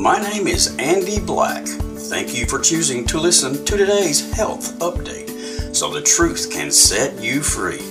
[0.00, 1.66] My name is Andy Black.
[1.66, 7.22] Thank you for choosing to listen to today's health update so the truth can set
[7.22, 7.82] you free.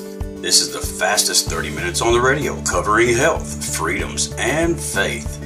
[0.42, 5.38] This is the fastest 30 minutes on the radio covering health, freedoms, and faith.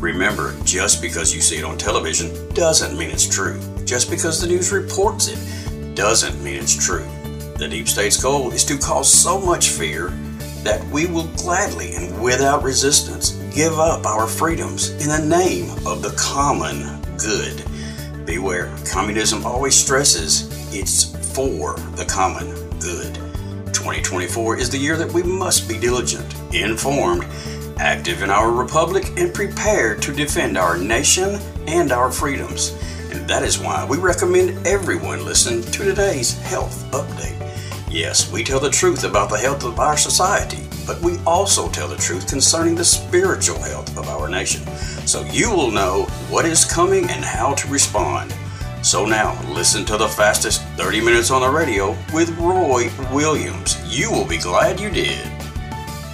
[0.00, 3.60] Remember, just because you see it on television doesn't mean it's true.
[3.84, 7.06] Just because the news reports it doesn't mean it's true.
[7.58, 10.08] The deep state's goal is to cause so much fear
[10.64, 16.00] that we will gladly and without resistance give up our freedoms in the name of
[16.00, 17.64] the common good.
[18.24, 22.46] Beware, communism always stresses it's for the common
[22.78, 23.12] good.
[23.74, 27.24] 2024 is the year that we must be diligent, informed,
[27.80, 32.76] active in our republic, and prepared to defend our nation and our freedoms.
[33.10, 37.34] And that is why we recommend everyone listen to today's health update.
[37.90, 41.86] Yes, we tell the truth about the health of our society, but we also tell
[41.86, 44.66] the truth concerning the spiritual health of our nation.
[45.06, 48.34] So you will know what is coming and how to respond.
[48.82, 53.76] So now, listen to the fastest 30 minutes on the radio with Roy Williams.
[53.86, 55.26] You will be glad you did.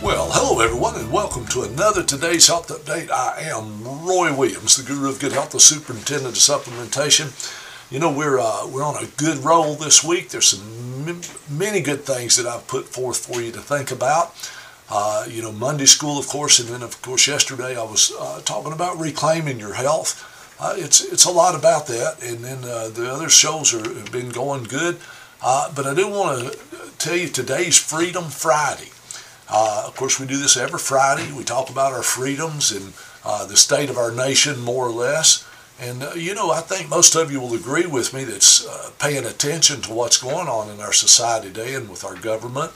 [0.03, 3.13] Well, hello everyone, and welcome to another today's health update.
[3.13, 7.31] I am Roy Williams, the guru of good health, the superintendent of supplementation.
[7.93, 10.31] You know we're uh, we're on a good roll this week.
[10.31, 10.85] There's some
[11.49, 14.35] many good things that I've put forth for you to think about.
[14.91, 18.41] Uh, you know, Monday school, of course, and then of course yesterday I was uh,
[18.45, 20.31] talking about reclaiming your health.
[20.61, 24.13] Uh, it's it's a lot about that, and then uh, the other shows are, have
[24.13, 24.99] been going good.
[25.43, 26.59] Uh, but I do want to
[26.99, 28.91] tell you today's Freedom Friday.
[29.51, 31.33] of course, we do this every Friday.
[31.33, 32.93] We talk about our freedoms and
[33.49, 35.47] the state of our nation, more or less.
[35.81, 38.65] And, you know, I think most of you will agree with me that's
[38.99, 42.71] paying attention to what's going on in our society today and with our government.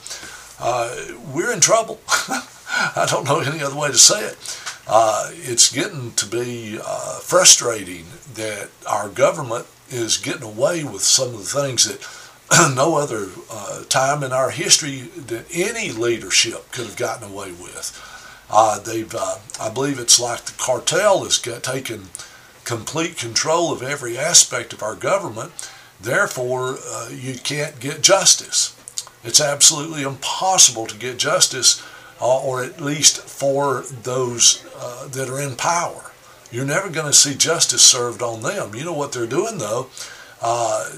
[0.59, 0.95] Uh,
[1.33, 1.99] we're in trouble.
[2.07, 4.61] I don't know any other way to say it.
[4.87, 11.29] Uh, it's getting to be uh, frustrating that our government is getting away with some
[11.29, 16.85] of the things that no other uh, time in our history that any leadership could
[16.85, 17.95] have gotten away with.
[18.83, 22.09] they've, I believe it's like the cartel has got, taken
[22.69, 25.51] complete control of every aspect of our government.
[25.99, 28.78] Therefore, uh, you can't get justice.
[29.23, 31.85] It's absolutely impossible to get justice,
[32.21, 36.11] uh, or at least for those uh, that are in power.
[36.51, 38.73] You're never going to see justice served on them.
[38.73, 39.89] You know what they're doing, though?
[40.41, 40.89] Uh,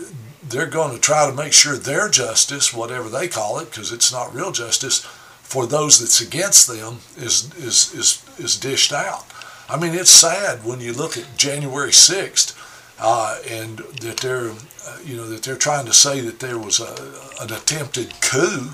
[0.43, 4.11] they're going to try to make sure their justice, whatever they call it, because it's
[4.11, 4.99] not real justice,
[5.41, 9.25] for those that's against them is, is, is, is dished out.
[9.67, 12.55] I mean, it's sad when you look at January 6th
[13.01, 16.79] uh, and that they're, uh, you know, that they're trying to say that there was
[16.79, 18.71] a, an attempted coup,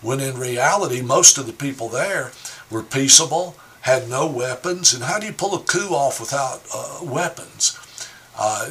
[0.00, 2.32] when in reality, most of the people there
[2.70, 4.94] were peaceable, had no weapons.
[4.94, 7.78] And how do you pull a coup off without uh, weapons?
[8.38, 8.70] Uh,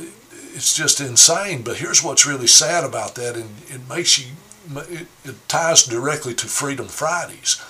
[0.54, 1.62] it's just insane.
[1.62, 4.34] But here's what's really sad about that, and it makes you,
[4.76, 7.62] it, it ties directly to Freedom Fridays.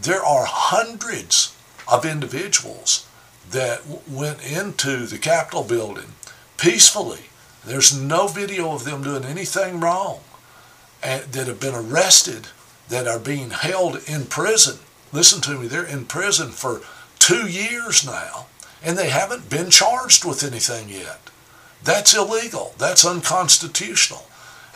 [0.00, 1.54] There are hundreds
[1.86, 3.06] of individuals
[3.50, 6.14] that went into the Capitol building
[6.60, 7.20] peacefully.
[7.64, 10.20] There's no video of them doing anything wrong
[11.02, 12.48] and that have been arrested
[12.88, 14.78] that are being held in prison.
[15.12, 16.82] Listen to me, they're in prison for
[17.18, 18.46] two years now
[18.82, 21.30] and they haven't been charged with anything yet.
[21.82, 22.74] That's illegal.
[22.78, 24.24] That's unconstitutional.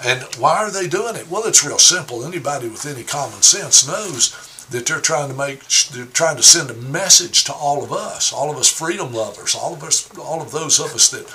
[0.02, 1.30] And why are they doing it?
[1.30, 2.24] Well, it's real simple.
[2.24, 4.32] Anybody with any common sense knows
[4.70, 5.60] that they're trying to make
[5.92, 9.54] they're trying to send a message to all of us all of us freedom lovers
[9.54, 11.28] all of us all of those of us that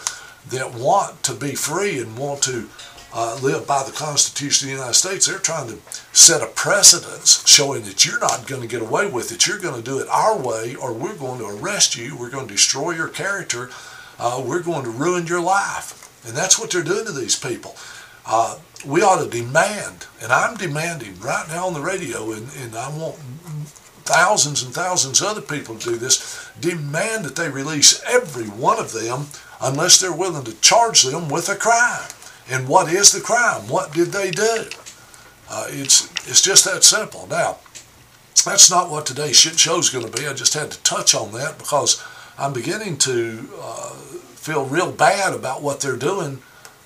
[0.47, 2.69] that want to be free and want to
[3.13, 5.77] uh, live by the Constitution of the United States, they're trying to
[6.13, 9.47] set a precedence showing that you're not going to get away with it.
[9.47, 12.15] You're going to do it our way, or we're going to arrest you.
[12.15, 13.69] We're going to destroy your character.
[14.19, 15.95] Uh, we're going to ruin your life.
[16.27, 17.75] And that's what they're doing to these people.
[18.25, 22.75] Uh, we ought to demand, and I'm demanding right now on the radio, and, and
[22.75, 23.15] I want
[24.05, 28.79] thousands and thousands of other people to do this, demand that they release every one
[28.79, 29.27] of them
[29.61, 32.09] unless they're willing to charge them with a crime.
[32.49, 33.67] And what is the crime?
[33.67, 34.65] What did they do?
[35.49, 37.27] Uh, it's, it's just that simple.
[37.27, 37.57] Now,
[38.45, 40.27] that's not what today's shit show is going to be.
[40.27, 42.03] I just had to touch on that because
[42.37, 46.41] I'm beginning to uh, feel real bad about what they're doing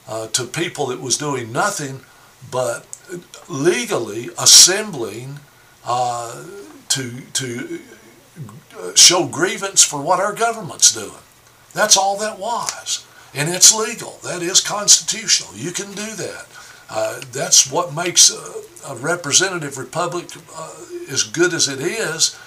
[0.07, 2.01] uh, to people that was doing nothing
[2.51, 2.85] but
[3.47, 5.39] legally assembling
[5.85, 6.43] uh,
[6.89, 7.79] to to
[8.79, 11.11] uh, show grievance for what our government's doing.
[11.73, 14.19] That's all that was, and it's legal.
[14.23, 15.55] That is constitutional.
[15.55, 16.45] You can do that.
[16.89, 20.25] Uh, that's what makes a, a representative republic
[20.55, 20.73] uh,
[21.09, 22.37] as good as it is.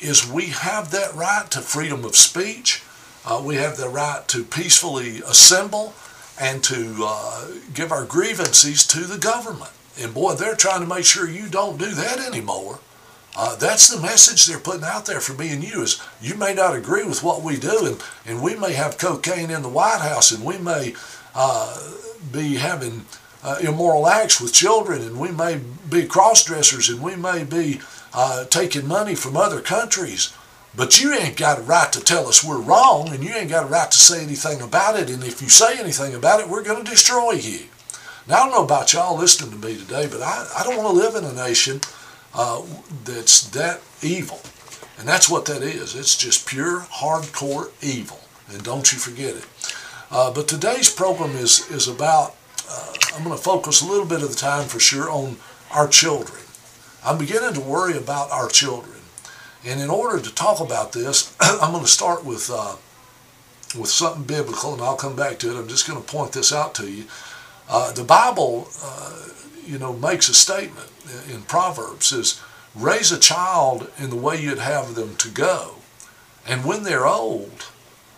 [0.00, 2.82] Is we have that right to freedom of speech
[3.24, 5.92] Uh, we have the right to peacefully assemble
[6.40, 9.72] and to uh, give our grievances to the government.
[10.00, 12.78] And boy, they're trying to make sure you don't do that anymore.
[13.36, 16.52] Uh, that's the message they're putting out there for me and you is you may
[16.52, 20.00] not agree with what we do and, and we may have cocaine in the White
[20.00, 20.94] House and we may
[21.34, 21.92] uh,
[22.32, 23.04] be having
[23.44, 27.80] uh, immoral acts with children and we may be cross-dressers and we may be
[28.12, 30.34] uh, taking money from other countries
[30.76, 33.64] but you ain't got a right to tell us we're wrong, and you ain't got
[33.64, 35.10] a right to say anything about it.
[35.10, 37.66] And if you say anything about it, we're going to destroy you.
[38.28, 40.88] Now, I don't know about y'all listening to me today, but I, I don't want
[40.90, 41.80] to live in a nation
[42.34, 42.62] uh,
[43.04, 44.40] that's that evil.
[44.98, 45.94] And that's what that is.
[45.94, 48.20] It's just pure, hardcore evil.
[48.52, 49.46] And don't you forget it.
[50.10, 52.34] Uh, but today's program is, is about,
[52.68, 55.36] uh, I'm going to focus a little bit of the time for sure on
[55.72, 56.42] our children.
[57.04, 58.98] I'm beginning to worry about our children.
[59.64, 62.76] And in order to talk about this, I'm going to start with uh,
[63.78, 65.58] with something biblical, and I'll come back to it.
[65.58, 67.04] I'm just going to point this out to you.
[67.68, 69.28] Uh, the Bible, uh,
[69.64, 70.89] you know, makes a statement
[71.28, 72.40] in Proverbs says,
[72.74, 75.76] "Raise a child in the way you'd have them to go,
[76.46, 77.66] and when they're old,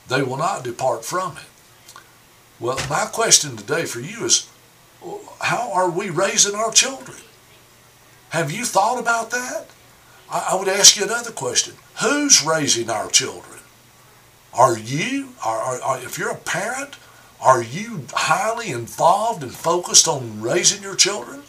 [0.09, 1.97] they will not depart from it."
[2.61, 4.47] Well, my question today for you is,
[5.41, 7.19] how are we raising our children?
[8.31, 9.67] Have you thought about that?
[10.31, 11.75] I, would ask you another question.
[12.01, 13.59] Who's raising our children?
[14.55, 16.97] Are you, are, are, if you're a parent,
[17.41, 21.43] are you highly involved and focused on raising your children?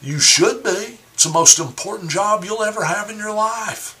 [0.00, 0.98] You should be.
[1.12, 4.00] It's the most important job you'll ever have in your life.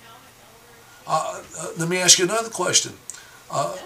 [1.06, 2.94] Uh, uh, let me ask you another question.
[3.50, 3.76] Uh,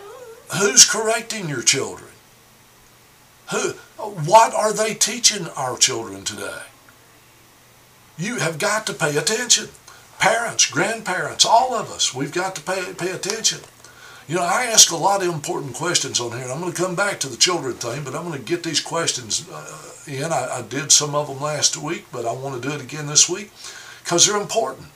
[0.59, 2.11] who's correcting your children?
[3.51, 6.63] Who, what are they teaching our children today?
[8.17, 9.69] You have got to pay attention
[10.19, 13.61] parents, grandparents, all of us, we've got to pay, pay attention.
[14.29, 16.49] You know, I ask a lot of important questions on here.
[16.51, 18.81] I'm going to come back to the children thing, but I'm going to get these
[18.81, 20.25] questions uh, in.
[20.25, 23.07] I, I did some of them last week, but I want to do it again
[23.07, 23.51] this week
[24.05, 24.89] because they're important.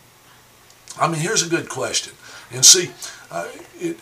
[1.00, 2.12] I mean, here's a good question.
[2.50, 2.90] And see,
[3.30, 3.48] uh,
[3.80, 3.96] it,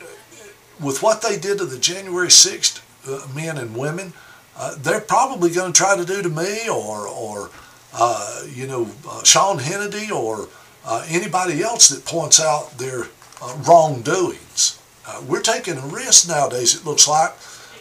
[0.80, 4.12] with what they did to the January 6th uh, men and women,
[4.56, 7.50] uh, they're probably going to try to do to me or, or
[7.94, 10.48] uh, you know, uh, Sean Hannity or
[10.84, 13.04] uh, anybody else that points out their
[13.40, 14.79] uh, wrongdoings.
[15.06, 17.32] Uh, we're taking a risk nowadays, it looks like,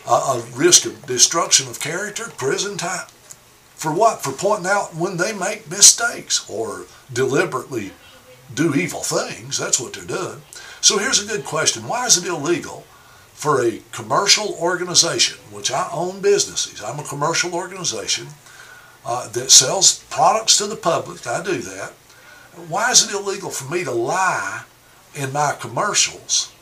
[0.08, 3.08] uh, a risk of destruction of character, prison time.
[3.76, 4.22] For what?
[4.22, 7.92] For pointing out when they make mistakes or deliberately
[8.54, 9.58] do evil things.
[9.58, 10.42] That's what they're doing.
[10.82, 11.88] So here's a good question.
[11.88, 12.86] Why is it illegal
[13.34, 18.28] for a commercial organization, which I own businesses, I'm a commercial organization
[19.06, 21.94] uh, that sells products to the public, I do that,
[22.68, 24.64] why is it illegal for me to lie
[25.16, 26.54] in my commercials?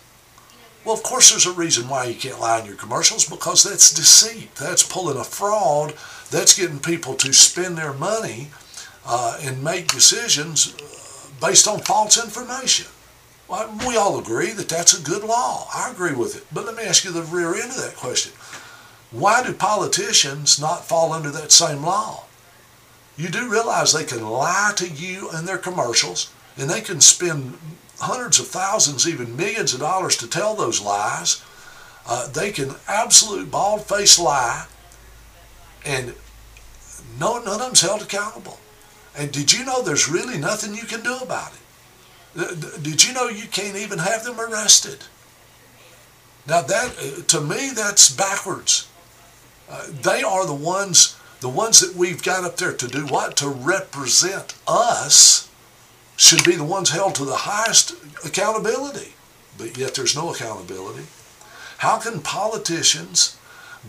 [0.87, 3.93] Well, of course, there's a reason why you can't lie in your commercials because that's
[3.93, 4.55] deceit.
[4.55, 5.93] That's pulling a fraud.
[6.31, 8.47] That's getting people to spend their money
[9.05, 12.87] uh, and make decisions uh, based on false information.
[13.49, 15.67] Well, we all agree that that's a good law.
[15.75, 16.45] I agree with it.
[16.53, 18.31] But let me ask you the rear end of that question.
[19.11, 22.27] Why do politicians not fall under that same law?
[23.17, 27.57] you do realize they can lie to you in their commercials and they can spend
[27.99, 31.43] hundreds of thousands, even millions of dollars to tell those lies.
[32.07, 34.65] Uh, they can absolute bald-faced lie
[35.85, 36.13] and
[37.19, 38.59] no, none of them's held accountable.
[39.17, 42.83] And did you know there's really nothing you can do about it?
[42.83, 45.05] Did you know you can't even have them arrested?
[46.45, 48.87] Now that, uh, to me, that's backwards.
[49.69, 53.37] Uh, they are the ones the ones that we've got up there to do what?
[53.37, 55.46] To represent us
[56.17, 57.93] should be the ones held to the highest
[58.25, 59.13] accountability.
[59.57, 61.05] But yet there's no accountability.
[61.77, 63.37] How can politicians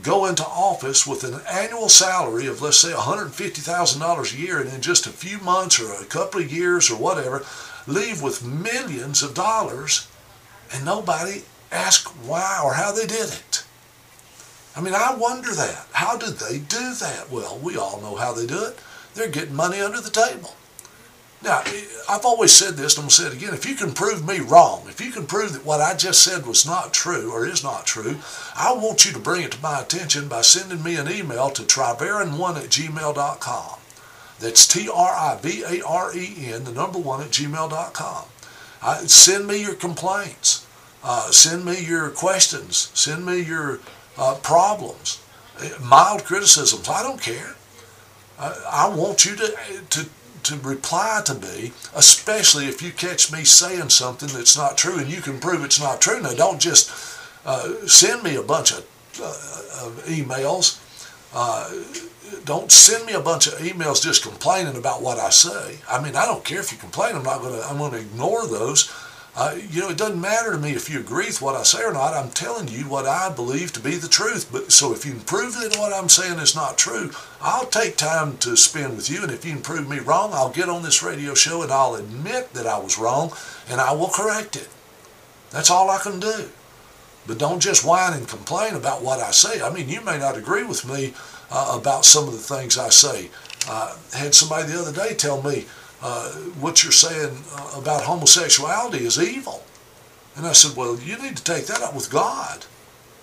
[0.02, 4.80] go into office with an annual salary of, let's say, $150,000 a year and in
[4.80, 7.44] just a few months or a couple of years or whatever,
[7.86, 10.06] leave with millions of dollars
[10.72, 11.42] and nobody
[11.72, 13.64] ask why or how they did it?
[14.76, 15.86] I mean, I wonder that.
[15.92, 17.30] How did they do that?
[17.30, 18.78] Well, we all know how they do it.
[19.14, 20.54] They're getting money under the table.
[21.42, 21.62] Now,
[22.08, 23.54] I've always said this, and I'm going to say it again.
[23.54, 26.46] If you can prove me wrong, if you can prove that what I just said
[26.46, 28.16] was not true or is not true,
[28.56, 31.62] I want you to bring it to my attention by sending me an email to
[31.62, 33.78] trivaren1 at gmail.com.
[34.40, 35.04] That's T-R-I-V-A-R-E-N,
[36.64, 38.24] the number one at gmail.com.
[38.82, 40.66] I, send me your complaints.
[41.02, 42.90] Uh, send me your questions.
[42.94, 43.78] Send me your
[44.16, 45.22] uh, problems,
[45.80, 46.88] mild criticisms.
[46.88, 47.54] I don't care.
[48.38, 49.56] I, I want you to,
[49.90, 50.08] to,
[50.48, 55.10] to reply to me, especially if you catch me saying something that's not true and
[55.10, 56.20] you can prove it's not true.
[56.20, 56.90] Now, don't just
[57.44, 58.86] uh, send me a bunch of,
[59.20, 60.80] uh, of emails.
[61.34, 61.70] Uh,
[62.44, 65.78] don't send me a bunch of emails just complaining about what I say.
[65.88, 67.16] I mean, I don't care if you complain.
[67.16, 67.66] I'm not going to.
[67.66, 68.92] I'm going to ignore those.
[69.36, 71.84] Uh, you know, it doesn't matter to me if you agree with what I say
[71.84, 72.14] or not.
[72.14, 74.48] I'm telling you what I believe to be the truth.
[74.50, 77.96] But so if you can prove that what I'm saying is not true, I'll take
[77.96, 79.22] time to spend with you.
[79.22, 81.94] And if you can prove me wrong, I'll get on this radio show and I'll
[81.94, 83.32] admit that I was wrong
[83.70, 84.68] and I will correct it.
[85.50, 86.48] That's all I can do.
[87.26, 89.60] But don't just whine and complain about what I say.
[89.62, 91.14] I mean, you may not agree with me
[91.50, 93.30] uh, about some of the things I say.
[93.68, 95.66] Uh, had somebody the other day tell me,
[96.02, 99.64] uh, what you're saying uh, about homosexuality is evil.
[100.36, 102.64] And I said, well, you need to take that up with God.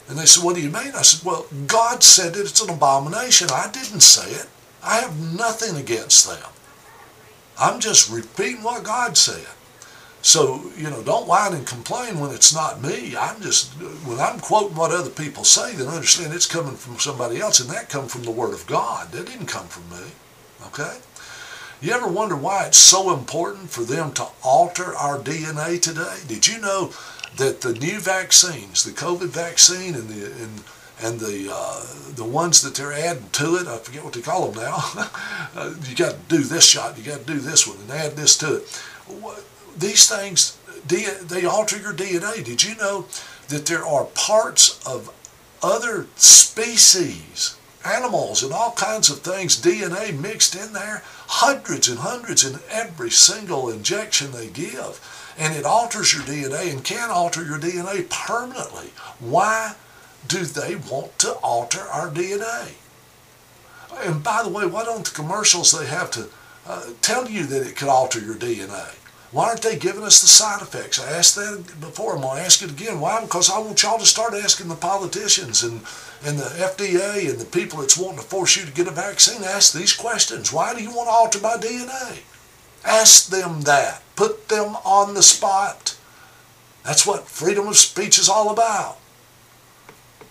[0.07, 0.91] And they said, what do you mean?
[0.95, 2.41] I said, well, God said it.
[2.41, 3.47] It's an abomination.
[3.51, 4.47] I didn't say it.
[4.83, 6.51] I have nothing against them.
[7.59, 9.47] I'm just repeating what God said.
[10.21, 13.15] So, you know, don't whine and complain when it's not me.
[13.15, 13.71] I'm just,
[14.05, 17.69] when I'm quoting what other people say, then understand it's coming from somebody else, and
[17.69, 19.11] that come from the Word of God.
[19.11, 20.05] That didn't come from me.
[20.67, 20.97] Okay?
[21.85, 26.17] You ever wonder why it's so important for them to alter our DNA today?
[26.27, 26.91] Did you know
[27.37, 30.63] that the new vaccines, the COVID vaccine and the and,
[31.03, 34.49] and the uh, the ones that they're adding to it, I forget what they call
[34.49, 34.77] them now.
[35.55, 38.15] uh, you got to do this shot, you got to do this one, and add
[38.15, 38.83] this to it.
[39.77, 42.43] These things they alter your DNA.
[42.43, 43.05] Did you know
[43.49, 45.13] that there are parts of
[45.61, 52.43] other species animals and all kinds of things, DNA mixed in there, hundreds and hundreds
[52.45, 54.99] in every single injection they give.
[55.37, 58.91] And it alters your DNA and can alter your DNA permanently.
[59.19, 59.75] Why
[60.27, 62.73] do they want to alter our DNA?
[64.03, 66.29] And by the way, why don't the commercials they have to
[66.67, 68.95] uh, tell you that it could alter your DNA?
[69.31, 70.99] Why aren't they giving us the side effects?
[70.99, 72.15] I asked that before.
[72.15, 72.99] I'm going to ask it again.
[72.99, 73.21] Why?
[73.21, 75.81] Because I want y'all to start asking the politicians and,
[76.23, 79.43] and the FDA and the people that's wanting to force you to get a vaccine,
[79.43, 80.53] ask these questions.
[80.53, 82.21] Why do you want to alter my DNA?
[82.85, 84.03] Ask them that.
[84.15, 85.97] Put them on the spot.
[86.83, 88.99] That's what freedom of speech is all about.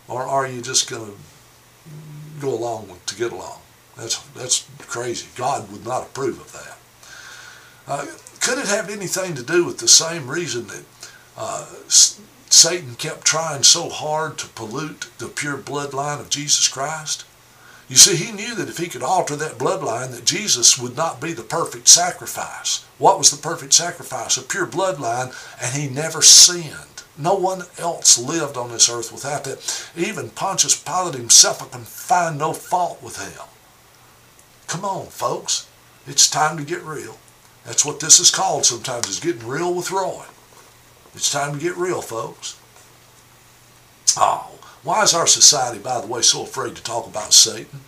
[0.06, 1.18] Or are you just going to
[2.40, 3.58] go along with, to get along?
[3.96, 5.26] That's, that's crazy.
[5.36, 6.78] God would not approve of that.
[7.86, 8.06] Uh,
[8.44, 10.84] could it have anything to do with the same reason that
[11.34, 17.24] uh, Satan kept trying so hard to pollute the pure bloodline of Jesus Christ?
[17.88, 21.22] You see, he knew that if he could alter that bloodline, that Jesus would not
[21.22, 22.84] be the perfect sacrifice.
[22.98, 24.36] What was the perfect sacrifice?
[24.36, 27.02] A pure bloodline, and he never sinned.
[27.16, 29.88] No one else lived on this earth without that.
[29.96, 33.46] Even Pontius Pilate himself can find no fault with him.
[34.66, 35.66] Come on, folks.
[36.06, 37.16] It's time to get real.
[37.64, 40.24] That's what this is called sometimes, is getting real with Roy.
[41.14, 42.58] It's time to get real, folks.
[44.16, 47.80] Oh, why is our society, by the way, so afraid to talk about Satan?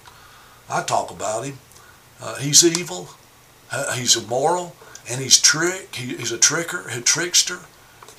[0.68, 1.58] I talk about him.
[2.20, 3.10] Uh, he's evil.
[3.70, 4.74] Uh, he's immoral.
[5.08, 5.94] And he's trick.
[5.94, 7.60] He, he's a tricker, a trickster.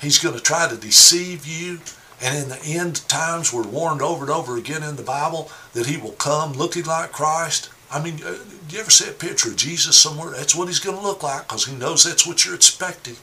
[0.00, 1.80] He's going to try to deceive you.
[2.22, 5.86] And in the end times, we're warned over and over again in the Bible that
[5.86, 8.36] he will come looking like Christ, I mean, uh,
[8.68, 10.30] do you ever see a picture of Jesus somewhere?
[10.30, 13.16] That's what he's going to look like because he knows that's what you're expecting.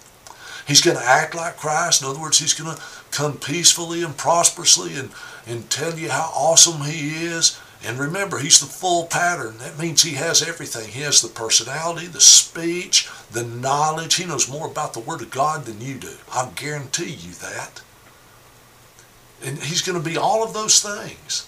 [0.68, 2.02] He's going to act like Christ.
[2.02, 2.82] In other words, he's going to
[3.12, 5.12] come peacefully and prosperously and,
[5.46, 7.60] and tell you how awesome he is.
[7.86, 9.60] And remember, he's the full pattern.
[9.60, 10.90] That means he has everything.
[10.90, 14.16] He has the personality, the speech, the knowledge.
[14.16, 16.14] He knows more about the Word of God than you do.
[16.32, 17.82] I'll guarantee you that.
[19.44, 21.48] And he's going to be all of those things.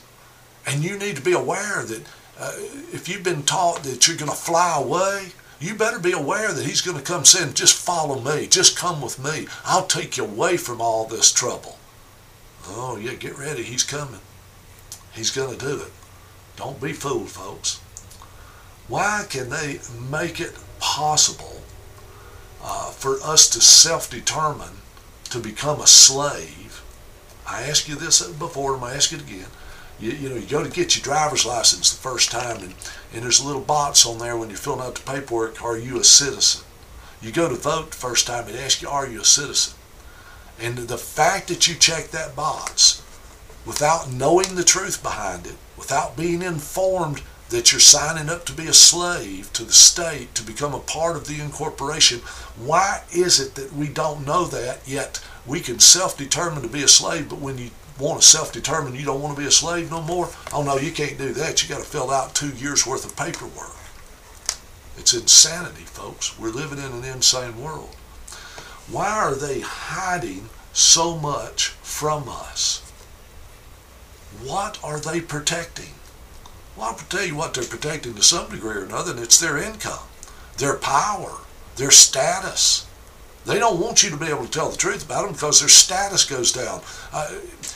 [0.68, 2.04] And you need to be aware that
[2.40, 2.54] uh,
[2.94, 5.30] if you've been taught that you're going to fly away,
[5.60, 9.02] you better be aware that he's going to come saying, just follow me, just come
[9.02, 9.48] with me.
[9.66, 11.80] I'll take you away from all this trouble.
[12.68, 13.64] Oh, yeah, get ready.
[13.64, 14.20] He's coming.
[15.14, 15.92] He's going to do it.
[16.58, 17.80] Don't be fooled, folks.
[18.88, 19.80] Why can they
[20.10, 21.62] make it possible
[22.64, 24.78] uh, for us to self-determine
[25.32, 26.84] to become a slave?
[27.48, 29.48] I asked you this before, I'm going to ask it again
[30.00, 32.74] you, you know, you go to get your driver's license the first time, and,
[33.14, 36.00] and there's a little box on there when you're filling out the paperwork, are you
[36.00, 36.66] a citizen?
[37.22, 39.78] You go to vote the first time, it asks you, are you a citizen?
[40.60, 43.04] And the fact that you check that box
[43.66, 48.68] without knowing the truth behind it, without being informed that you're signing up to be
[48.68, 52.20] a slave to the state to become a part of the incorporation,
[52.58, 56.88] why is it that we don't know that yet we can self-determine to be a
[56.88, 60.02] slave, but when you want to self-determine you don't want to be a slave no
[60.02, 61.62] more, oh no, you can't do that.
[61.62, 63.76] You got to fill out two years worth of paperwork.
[64.98, 66.38] It's insanity, folks.
[66.40, 67.96] We're living in an insane world.
[68.90, 72.88] Why are they hiding so much from us?
[74.44, 75.94] what are they protecting?
[76.76, 79.58] Well, I'll tell you what they're protecting to some degree or another, and it's their
[79.58, 80.08] income,
[80.58, 81.40] their power,
[81.76, 82.87] their status.
[83.48, 85.70] They don't want you to be able to tell the truth about them because their
[85.70, 86.82] status goes down.
[87.14, 87.32] Uh,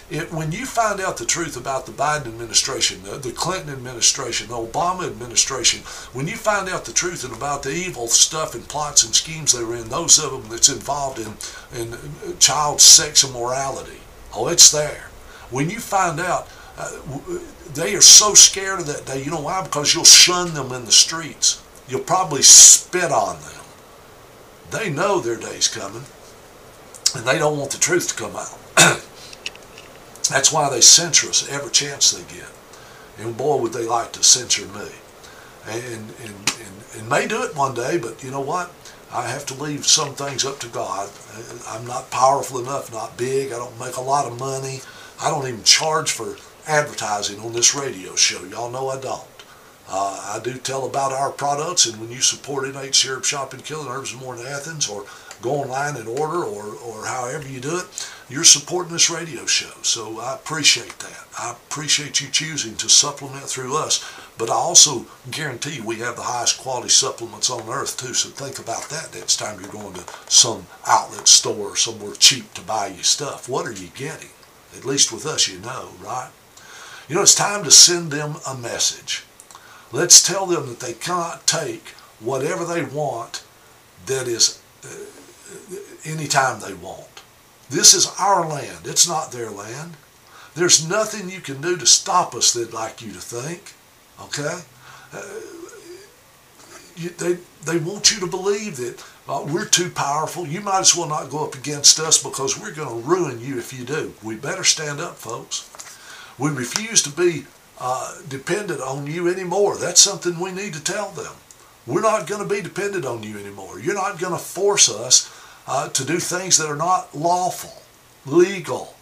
[0.09, 4.49] it, when you find out the truth about the Biden administration, the, the, Clinton administration,
[4.49, 5.79] the Obama administration,
[6.11, 9.53] when you find out the truth and about the evil stuff and plots and schemes
[9.53, 11.35] they were in, those of them that's involved in,
[11.79, 11.97] in
[12.39, 14.01] child sex and morality,
[14.35, 15.09] oh, it's there.
[15.51, 16.91] When you find out, uh,
[17.73, 19.23] they are so scared of that day.
[19.23, 19.63] You know why?
[19.63, 21.63] Because you'll shun them in the streets.
[21.87, 23.60] You'll probably spit on them.
[24.71, 26.03] They know their day's coming,
[27.13, 28.57] and they don't want the truth to come out.
[30.29, 32.47] That's why they censor us every chance they get.
[33.17, 34.87] And boy, would they like to censor me.
[35.67, 38.71] And, and, and, and may do it one day, but you know what?
[39.11, 41.09] I have to leave some things up to God.
[41.67, 43.51] I'm not powerful enough, not big.
[43.51, 44.79] I don't make a lot of money.
[45.21, 48.45] I don't even charge for advertising on this radio show.
[48.45, 49.27] Y'all know I don't.
[49.93, 53.59] Uh, I do tell about our products, and when you support NHC Herb Shop in
[53.59, 55.05] Killen Herbs and More in Athens, or
[55.41, 59.73] go online and order, or, or however you do it, you're supporting this radio show.
[59.81, 61.27] So I appreciate that.
[61.37, 64.09] I appreciate you choosing to supplement through us.
[64.37, 68.13] But I also guarantee we have the highest quality supplements on earth too.
[68.13, 72.53] So think about that next time you're going to some outlet store or somewhere cheap
[72.53, 73.49] to buy you stuff.
[73.49, 74.29] What are you getting?
[74.77, 76.31] At least with us, you know, right?
[77.09, 79.25] You know, it's time to send them a message.
[79.91, 83.43] Let's tell them that they cannot take whatever they want
[84.05, 87.21] that is uh, anytime they want.
[87.69, 88.85] This is our land.
[88.85, 89.93] It's not their land.
[90.55, 93.73] There's nothing you can do to stop us, they'd like you to think.
[94.21, 94.61] Okay?
[95.13, 95.23] Uh,
[96.95, 100.45] you, they, they want you to believe that uh, we're too powerful.
[100.45, 103.57] You might as well not go up against us because we're going to ruin you
[103.57, 104.13] if you do.
[104.21, 105.69] We better stand up, folks.
[106.37, 107.45] We refuse to be
[107.83, 109.75] uh, dependent on you anymore.
[109.75, 111.33] That's something we need to tell them.
[111.87, 113.79] We're not going to be dependent on you anymore.
[113.79, 115.33] You're not going to force us
[115.65, 117.81] uh, to do things that are not lawful,
[118.25, 118.93] legal,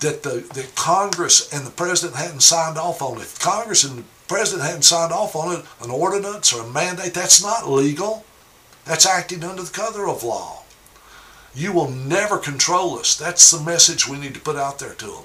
[0.00, 3.18] that the that Congress and the president hadn't signed off on.
[3.18, 7.12] If Congress and the president hadn't signed off on it, an ordinance or a mandate,
[7.12, 8.24] that's not legal.
[8.86, 10.62] That's acting under the cover of law.
[11.54, 13.16] You will never control us.
[13.16, 15.24] That's the message we need to put out there to them.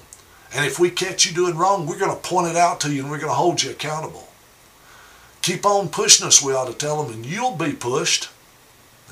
[0.53, 3.01] And if we catch you doing wrong, we're going to point it out to you
[3.01, 4.27] and we're going to hold you accountable.
[5.41, 8.29] Keep on pushing us, we ought to tell them, and you'll be pushed.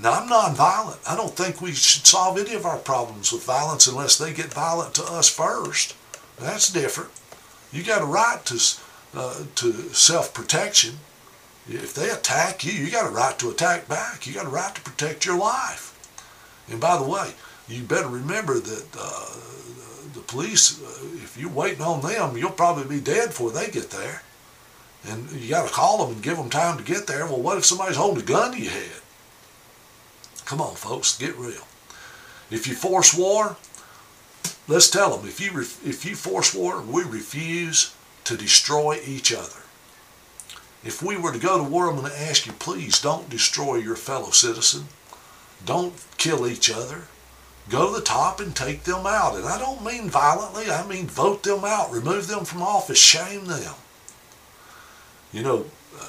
[0.02, 1.00] Now, I'm nonviolent.
[1.08, 4.54] I don't think we should solve any of our problems with violence unless they get
[4.54, 5.96] violent to us first.
[6.40, 7.12] That's different.
[7.74, 8.78] You got a right to,
[9.16, 10.96] uh, to self-protection.
[11.68, 14.26] If they attack you, you got a right to attack back.
[14.26, 15.88] You got a right to protect your life.
[16.70, 17.34] And by the way,
[17.68, 19.36] you better remember that uh,
[20.22, 23.90] the police, uh, if you're waiting on them, you'll probably be dead before they get
[23.90, 24.22] there.
[25.04, 27.26] And you got to call them and give them time to get there.
[27.26, 29.02] Well, what if somebody's holding a gun to your head?
[30.46, 31.64] Come on, folks, get real.
[32.52, 33.58] If you force war,
[34.68, 39.62] let's tell them, if you, if you force war, we refuse to destroy each other.
[40.84, 43.76] If we were to go to war, I'm going to ask you, please don't destroy
[43.76, 44.86] your fellow citizen.
[45.66, 47.04] Don't kill each other
[47.70, 49.36] go to the top and take them out.
[49.36, 53.46] And I don't mean violently, I mean vote them out, remove them from office, shame
[53.46, 53.74] them.
[55.32, 55.66] You know,
[55.98, 56.08] uh,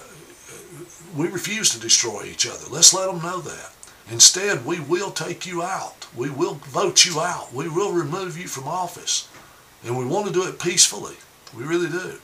[1.16, 2.64] we refuse to destroy each other.
[2.70, 3.72] Let's let them know that.
[4.10, 6.08] Instead, we will take you out.
[6.16, 7.52] We will vote you out.
[7.52, 9.28] We will remove you from office.
[9.84, 11.16] And we want to do it peacefully.
[11.56, 12.18] We really do.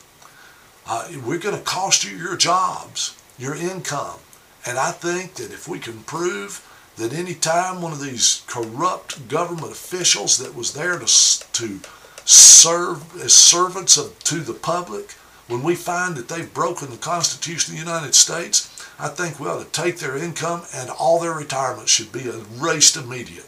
[0.85, 4.19] Uh, we're going to cost you your jobs, your income.
[4.65, 6.65] And I think that if we can prove
[6.99, 11.79] that any time one of these corrupt government officials that was there to, to
[12.25, 15.11] serve as servants of, to the public,
[15.47, 19.47] when we find that they've broken the Constitution of the United States, I think we
[19.47, 23.45] ought to take their income and all their retirement should be erased immediately.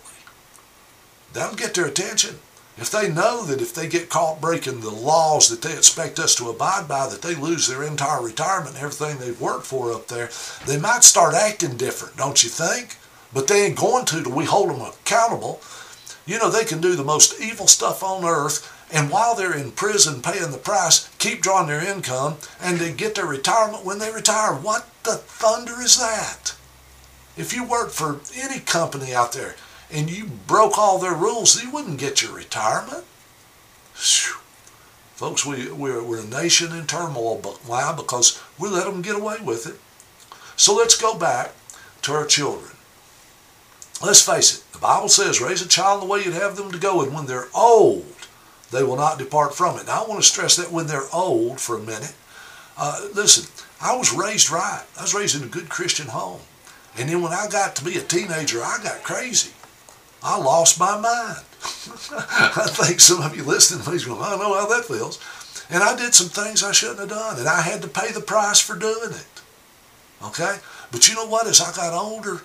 [1.33, 2.39] That'll get their attention.
[2.77, 6.35] If they know that if they get caught breaking the laws that they expect us
[6.35, 10.29] to abide by, that they lose their entire retirement everything they've worked for up there,
[10.65, 12.95] they might start acting different, don't you think?
[13.33, 15.61] But they ain't going to till we hold them accountable.
[16.25, 19.71] You know, they can do the most evil stuff on earth, and while they're in
[19.71, 24.11] prison paying the price, keep drawing their income, and they get their retirement when they
[24.11, 24.53] retire.
[24.53, 26.55] What the thunder is that?
[27.37, 29.55] If you worked for any company out there
[29.89, 33.05] and you broke all their rules, you wouldn't get your retirement.
[33.95, 34.35] Whew.
[35.15, 37.39] Folks, we, we're, we're a nation in turmoil.
[37.41, 37.93] But why?
[37.95, 39.79] Because we let them get away with it.
[40.55, 41.53] So let's go back
[42.03, 42.71] to our children.
[44.03, 46.79] Let's face it, the Bible says raise a child the way you'd have them to
[46.79, 48.05] go, and when they're old,
[48.71, 49.85] they will not depart from it.
[49.85, 52.15] Now, I want to stress that when they're old for a minute.
[52.77, 54.83] Uh, listen, I was raised right.
[54.97, 56.39] I was raised in a good Christian home.
[56.97, 59.51] And then when I got to be a teenager, I got crazy.
[60.23, 61.45] I lost my mind.
[61.63, 65.19] I think some of you listening to me going, I know how that feels.
[65.69, 68.19] And I did some things I shouldn't have done, and I had to pay the
[68.19, 69.41] price for doing it.
[70.23, 70.57] Okay?
[70.91, 71.47] But you know what?
[71.47, 72.41] As I got older,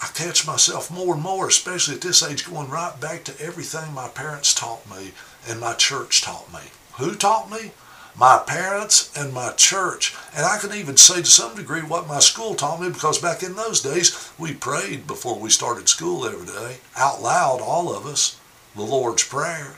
[0.00, 3.92] I catch myself more and more, especially at this age, going right back to everything
[3.92, 5.12] my parents taught me
[5.48, 6.60] and my church taught me.
[6.98, 7.72] Who taught me?
[8.16, 10.14] My parents and my church.
[10.34, 13.42] And I can even say to some degree what my school taught me because back
[13.42, 18.06] in those days, we prayed before we started school every day, out loud, all of
[18.06, 18.38] us,
[18.74, 19.76] the Lord's Prayer.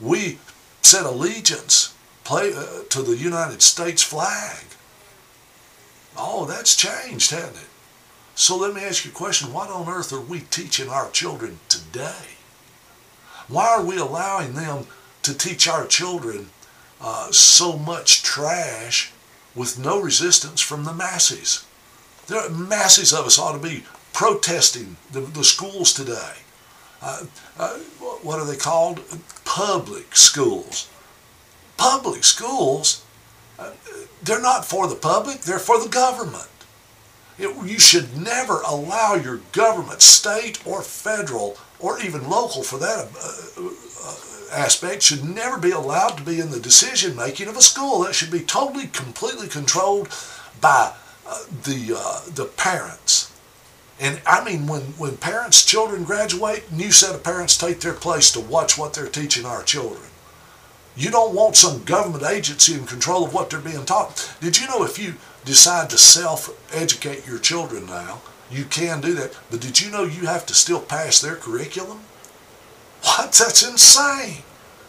[0.00, 0.38] We
[0.82, 4.64] said allegiance play, uh, to the United States flag.
[6.16, 7.65] Oh, that's changed, hasn't it?
[8.36, 9.52] So let me ask you a question.
[9.52, 12.36] What on earth are we teaching our children today?
[13.48, 14.86] Why are we allowing them
[15.22, 16.50] to teach our children
[17.00, 19.10] uh, so much trash
[19.56, 21.66] with no resistance from the masses?
[22.28, 26.34] There are masses of us ought to be protesting the, the schools today.
[27.02, 27.24] Uh,
[27.58, 27.78] uh,
[28.22, 29.00] what are they called?
[29.44, 30.88] Public schools
[31.76, 33.04] public schools,
[33.58, 33.72] uh,
[34.22, 36.48] they're not for the public, they're for the government.
[37.38, 43.08] It, you should never allow your government, state or federal, or even local for that
[43.22, 47.62] uh, uh, aspect, should never be allowed to be in the decision making of a
[47.62, 48.00] school.
[48.00, 50.08] That should be totally, completely controlled
[50.60, 50.92] by
[51.26, 53.32] uh, the uh, the parents.
[53.98, 58.30] And I mean, when, when parents, children graduate, new set of parents take their place
[58.32, 60.02] to watch what they're teaching our children.
[60.96, 64.34] You don't want some government agency in control of what they're being taught.
[64.40, 65.14] Did you know if you
[65.46, 70.26] decide to self-educate your children now, you can do that, but did you know you
[70.26, 72.00] have to still pass their curriculum?
[73.02, 73.32] What?
[73.32, 74.42] That's insane.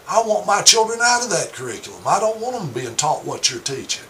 [0.09, 2.01] I want my children out of that curriculum.
[2.05, 4.05] I don't want them being taught what you're teaching.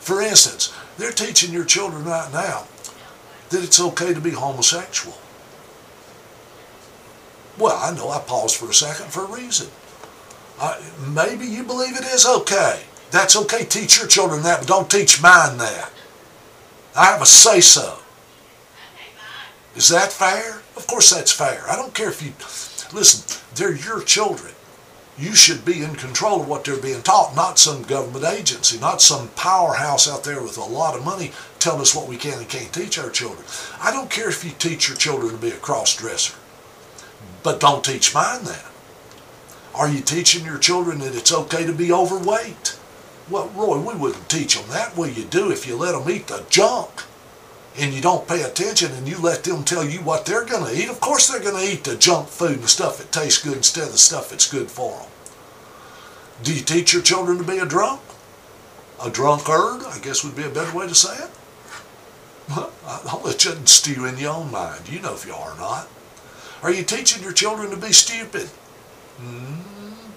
[0.00, 2.66] For instance, they're teaching your children right now
[3.50, 5.16] that it's okay to be homosexual.
[7.58, 9.68] Well, I know I paused for a second for a reason.
[10.58, 12.82] Uh, maybe you believe it is okay.
[13.10, 13.64] That's okay.
[13.64, 15.90] Teach your children that, but don't teach mine that.
[16.96, 17.98] I have a say so.
[19.76, 20.62] Is that fair?
[20.76, 21.64] Of course that's fair.
[21.68, 22.32] I don't care if you,
[22.96, 24.52] listen, they're your children.
[25.18, 29.02] You should be in control of what they're being taught, not some government agency, not
[29.02, 32.48] some powerhouse out there with a lot of money telling us what we can and
[32.48, 33.46] can't teach our children.
[33.80, 36.36] I don't care if you teach your children to be a cross dresser,
[37.42, 38.64] but don't teach mine that.
[39.74, 42.78] Are you teaching your children that it's okay to be overweight?
[43.30, 44.96] Well, Roy, we wouldn't teach them that.
[44.96, 46.90] Well, you do if you let them eat the junk
[47.78, 50.80] and you don't pay attention and you let them tell you what they're going to
[50.80, 50.88] eat.
[50.88, 53.84] Of course they're going to eat the junk food and stuff that tastes good instead
[53.84, 55.08] of the stuff that's good for them.
[56.42, 58.00] Do you teach your children to be a drunk?
[59.02, 61.30] A drunkard, I guess would be a better way to say it.
[62.50, 64.88] I'll let you stew in your own mind.
[64.88, 65.88] You know if you are or not.
[66.62, 68.50] Are you teaching your children to be stupid?
[69.22, 69.60] Mm,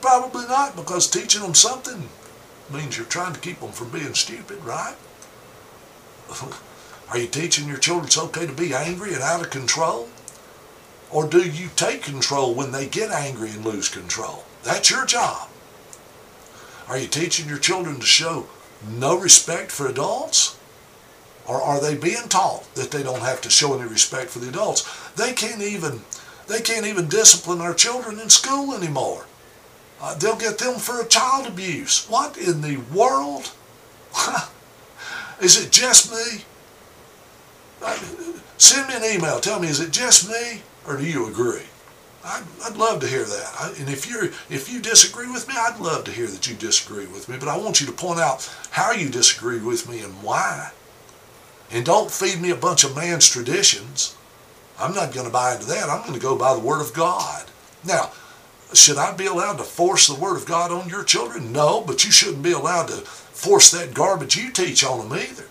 [0.02, 2.10] probably not, because teaching them something
[2.72, 4.96] means you're trying to keep them from being stupid, right?
[7.10, 10.10] Are you teaching your children it's okay to be angry and out of control?
[11.12, 14.46] Or do you take control when they get angry and lose control?
[14.64, 15.50] That's your job.
[16.88, 18.48] Are you teaching your children to show
[18.90, 20.58] no respect for adults?
[21.48, 24.50] Or are they being taught that they don't have to show any respect for the
[24.50, 24.90] adults?
[25.16, 26.02] They can't even
[26.48, 29.26] they can't even discipline our children in school anymore.
[30.04, 32.06] Uh, they'll get them for a child abuse.
[32.10, 33.54] What in the world?
[35.42, 36.44] is it just me?
[37.82, 37.98] Uh,
[38.58, 39.40] send me an email.
[39.40, 41.64] Tell me, is it just me, or do you agree?
[42.26, 43.52] I'd, I'd love to hear that.
[43.58, 46.56] I, and if you if you disagree with me, I'd love to hear that you
[46.56, 47.38] disagree with me.
[47.40, 50.72] But I want you to point out how you disagree with me and why.
[51.72, 54.18] And don't feed me a bunch of man's traditions.
[54.78, 55.90] I'm not going to buy into that.
[55.90, 57.46] I'm going to go by the Word of God.
[57.86, 58.12] Now,
[58.74, 61.52] should I be allowed to force the Word of God on your children?
[61.52, 65.46] No, but you shouldn't be allowed to force that garbage you teach on them either.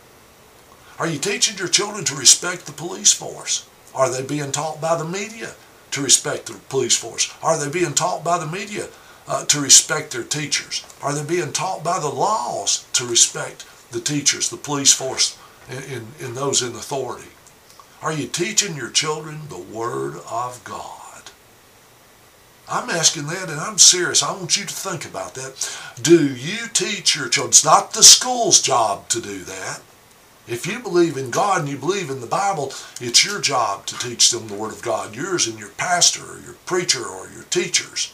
[0.99, 3.67] Are you teaching your children to respect the police force?
[3.95, 5.55] Are they being taught by the media
[5.91, 7.33] to respect the police force?
[7.43, 8.89] Are they being taught by the media
[9.27, 10.85] uh, to respect their teachers?
[11.03, 15.37] Are they being taught by the laws to respect the teachers, the police force,
[15.69, 17.29] and, and, and those in authority?
[18.01, 21.02] Are you teaching your children the Word of God?
[22.69, 24.23] I'm asking that and I'm serious.
[24.23, 25.79] I want you to think about that.
[26.01, 27.51] Do you teach your children?
[27.51, 29.81] It's not the school's job to do that.
[30.49, 33.99] If you believe in God and you believe in the Bible, it's your job to
[33.99, 35.15] teach them the Word of God.
[35.15, 38.13] Yours and your pastor or your preacher or your teachers.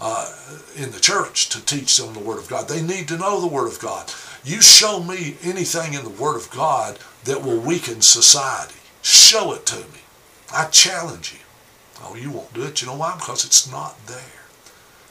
[0.00, 0.32] uh,
[0.76, 2.68] in the church to teach them the Word of God.
[2.68, 4.12] They need to know the Word of God.
[4.44, 8.76] You show me anything in the Word of God that will weaken society.
[9.02, 10.00] Show it to me.
[10.52, 11.40] I challenge you.
[12.02, 12.80] Oh, you won't do it.
[12.80, 13.14] You know why?
[13.16, 14.44] Because it's not there.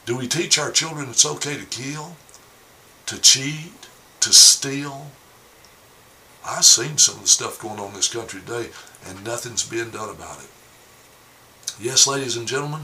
[0.06, 2.16] Do we teach our children it's okay to kill,
[3.06, 3.88] to cheat,
[4.20, 5.10] to steal?
[6.46, 8.70] I've seen some of the stuff going on in this country today,
[9.06, 10.48] and nothing's being done about it.
[11.80, 12.82] Yes, ladies and gentlemen,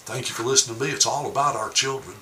[0.00, 0.90] thank you for listening to me.
[0.90, 2.16] It's all about our children.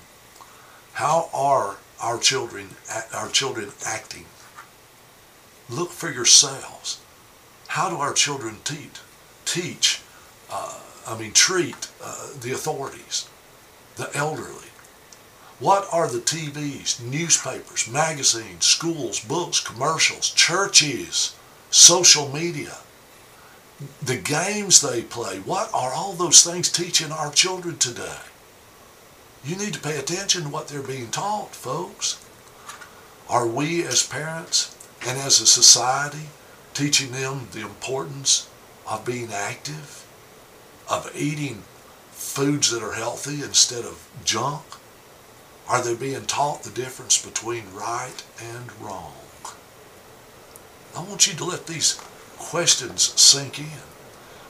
[0.93, 2.69] How are our children,
[3.13, 4.25] our children acting?
[5.69, 7.01] Look for yourselves.
[7.67, 9.01] How do our children teach?
[9.45, 10.01] Teach,
[10.49, 13.27] uh, I mean, treat uh, the authorities,
[13.95, 14.67] the elderly.
[15.59, 21.35] What are the TVs, newspapers, magazines, schools, books, commercials, churches,
[21.71, 22.77] social media,
[24.01, 25.39] the games they play?
[25.39, 28.19] What are all those things teaching our children today?
[29.43, 32.23] You need to pay attention to what they're being taught, folks.
[33.29, 36.27] Are we as parents and as a society
[36.73, 38.47] teaching them the importance
[38.85, 40.06] of being active,
[40.89, 41.63] of eating
[42.11, 44.63] foods that are healthy instead of junk?
[45.67, 49.13] Are they being taught the difference between right and wrong?
[50.95, 51.99] I want you to let these
[52.39, 53.83] questions sink in.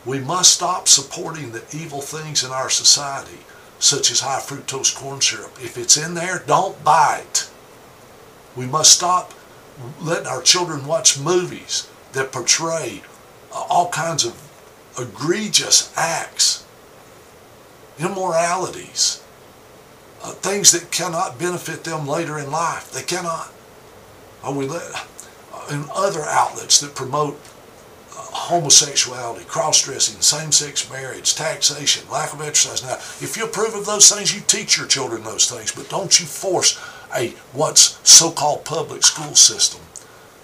[0.05, 3.39] We must stop supporting the evil things in our society,
[3.79, 5.57] such as high fructose corn syrup.
[5.61, 7.49] If it's in there, don't buy it.
[8.55, 9.33] We must stop
[9.99, 13.01] letting our children watch movies that portray
[13.51, 14.33] all kinds of
[14.97, 16.65] egregious acts,
[17.99, 19.23] immoralities,
[20.23, 22.91] uh, things that cannot benefit them later in life.
[22.91, 23.51] They cannot.
[24.43, 24.83] Or we let,
[25.53, 27.39] uh, in other outlets that promote
[28.11, 32.83] uh, homosexuality, cross-dressing, same-sex marriage, taxation, lack of exercise.
[32.83, 36.19] Now, if you approve of those things, you teach your children those things, but don't
[36.19, 36.79] you force
[37.15, 39.81] a what's so-called public school system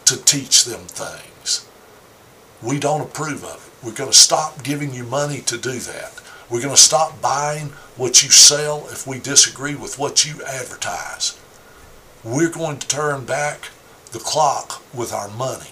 [0.05, 1.67] to teach them things.
[2.61, 3.72] We don't approve of it.
[3.83, 6.21] We're going to stop giving you money to do that.
[6.49, 11.37] We're going to stop buying what you sell if we disagree with what you advertise.
[12.23, 13.69] We're going to turn back
[14.11, 15.71] the clock with our money.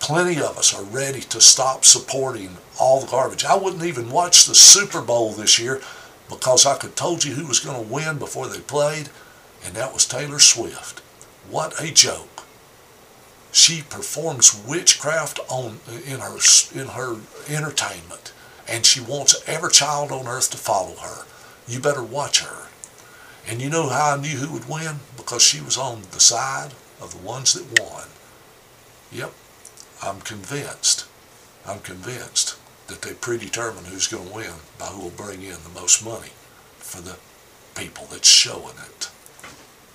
[0.00, 3.44] Plenty of us are ready to stop supporting all the garbage.
[3.44, 5.80] I wouldn't even watch the Super Bowl this year
[6.28, 9.10] because I could told you who was going to win before they played,
[9.64, 11.00] and that was Taylor Swift.
[11.48, 12.35] What a joke.
[13.56, 16.36] She performs witchcraft on in her
[16.74, 17.16] in her
[17.48, 18.34] entertainment
[18.68, 21.24] and she wants every child on earth to follow her.
[21.66, 22.68] You better watch her.
[23.48, 24.96] And you know how I knew who would win?
[25.16, 28.08] Because she was on the side of the ones that won.
[29.10, 29.32] Yep,
[30.02, 31.06] I'm convinced.
[31.64, 32.56] I'm convinced
[32.88, 36.32] that they predetermine who's going to win by who will bring in the most money
[36.76, 37.16] for the
[37.74, 39.08] people that's showing it.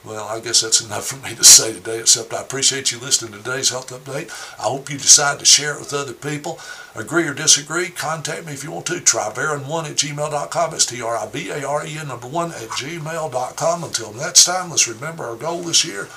[0.04, 3.34] Well, I guess that's enough for me to say today, except I appreciate you listening
[3.34, 4.32] to today's health update.
[4.60, 6.60] I hope you decide to share it with other people.
[6.96, 8.94] Agree or disagree, contact me if you want to.
[8.94, 10.74] Tribarian1 at gmail.com.
[10.74, 13.84] It's T-R-I-B-A-R-E-N number one at gmail.com.
[13.84, 16.08] Until next time, let's remember our goal this year,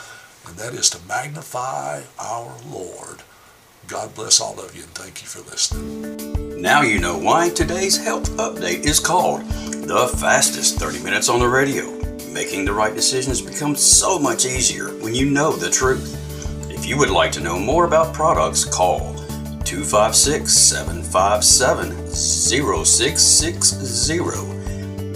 [0.46, 3.22] and that is to magnify our Lord.
[3.86, 6.62] God bless all of you, and thank you for listening.
[6.62, 11.48] Now you know why today's health update is called the fastest 30 minutes on the
[11.48, 12.03] radio.
[12.34, 16.18] Making the right decisions becomes so much easier when you know the truth.
[16.68, 19.14] If you would like to know more about products, call
[19.64, 24.18] 256 757 0660.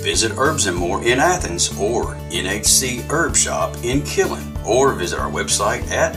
[0.00, 5.28] Visit Herbs and More in Athens or NHC Herb Shop in Killen or visit our
[5.28, 6.14] website at